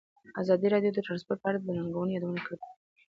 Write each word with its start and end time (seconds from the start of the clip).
ازادي 0.41 0.67
راډیو 0.73 0.95
د 0.95 0.99
ترانسپورټ 1.05 1.39
په 1.41 1.47
اړه 1.49 1.59
د 1.61 1.67
ننګونو 1.77 2.13
یادونه 2.15 2.39
کړې. 2.45 2.57